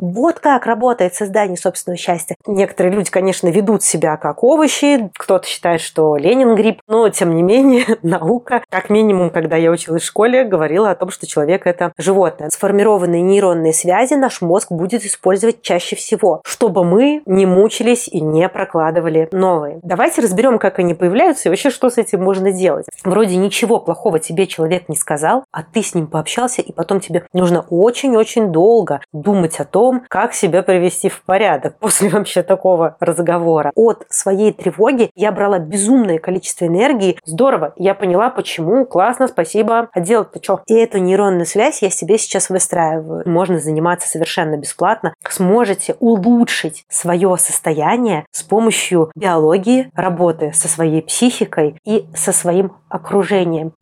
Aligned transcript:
вот 0.00 0.40
как 0.40 0.66
работает 0.66 1.14
создание 1.14 1.56
собственного 1.56 1.98
счастья. 1.98 2.36
Некоторые 2.46 2.94
люди, 2.94 3.10
конечно, 3.10 3.48
ведут 3.48 3.82
себя 3.82 4.16
как 4.16 4.42
овощи, 4.42 5.10
кто-то 5.14 5.46
считает, 5.46 5.80
что 5.80 6.16
Ленин 6.16 6.54
гриб, 6.54 6.80
но 6.88 7.08
тем 7.08 7.34
не 7.34 7.42
менее 7.42 7.84
наука, 8.02 8.62
как 8.70 8.90
минимум, 8.90 9.30
когда 9.30 9.56
я 9.56 9.70
училась 9.70 10.02
в 10.02 10.06
школе, 10.06 10.44
говорила 10.44 10.90
о 10.90 10.94
том, 10.94 11.10
что 11.10 11.26
человек 11.26 11.66
это 11.66 11.92
животное. 11.98 12.50
Сформированные 12.50 13.22
нейронные 13.22 13.72
связи 13.72 14.14
наш 14.14 14.40
мозг 14.40 14.70
будет 14.70 15.04
использовать 15.04 15.62
чаще 15.62 15.96
всего, 15.96 16.40
чтобы 16.44 16.84
мы 16.84 17.22
не 17.26 17.46
мучились 17.46 18.08
и 18.08 18.20
не 18.20 18.48
прокладывали 18.48 19.28
новые. 19.32 19.80
Давайте 19.82 20.22
разберем, 20.22 20.58
как 20.58 20.78
они 20.78 20.94
появляются 20.94 21.48
и 21.48 21.50
вообще, 21.50 21.70
что 21.70 21.90
с 21.90 21.98
этим 21.98 22.22
можно 22.22 22.52
делать. 22.52 22.86
Вроде 23.04 23.36
ничего 23.36 23.78
плохого 23.78 24.18
тебе 24.18 24.46
человек 24.46 24.88
не 24.88 24.96
сказал, 24.96 25.44
а 25.52 25.62
ты 25.62 25.82
с 25.82 25.94
ним 25.94 26.06
пообщался, 26.06 26.62
и 26.62 26.72
потом 26.72 27.00
тебе 27.00 27.24
нужно 27.32 27.64
очень-очень 27.70 28.52
долго 28.52 29.00
думать 29.12 29.58
о 29.60 29.64
том, 29.64 29.75
как 30.08 30.34
себя 30.34 30.62
привести 30.62 31.08
в 31.08 31.22
порядок 31.22 31.76
после 31.80 32.08
вообще 32.08 32.42
такого 32.42 32.96
разговора. 33.00 33.72
От 33.74 34.04
своей 34.08 34.52
тревоги 34.52 35.10
я 35.14 35.32
брала 35.32 35.58
безумное 35.58 36.18
количество 36.18 36.66
энергии. 36.66 37.18
Здорово, 37.24 37.74
я 37.76 37.94
поняла, 37.94 38.30
почему, 38.30 38.86
классно, 38.86 39.28
спасибо. 39.28 39.88
А 39.92 40.00
делать-то 40.00 40.42
что? 40.42 40.60
И 40.66 40.74
эту 40.74 40.98
нейронную 40.98 41.46
связь 41.46 41.82
я 41.82 41.90
себе 41.90 42.18
сейчас 42.18 42.50
выстраиваю. 42.50 43.22
Можно 43.26 43.58
заниматься 43.58 44.08
совершенно 44.08 44.56
бесплатно. 44.56 45.14
Сможете 45.28 45.96
улучшить 46.00 46.84
свое 46.88 47.36
состояние 47.38 48.24
с 48.30 48.42
помощью 48.42 49.10
биологии, 49.14 49.90
работы 49.94 50.52
со 50.54 50.68
своей 50.68 51.02
психикой 51.02 51.78
и 51.84 52.06
со 52.14 52.32
своим 52.32 52.72
окружением. 52.88 53.72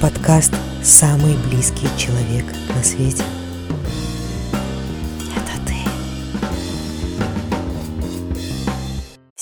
Подкаст 0.00 0.52
«Самый 0.82 1.36
близкий 1.48 1.86
человек 1.96 2.44
на 2.74 2.82
свете». 2.82 3.22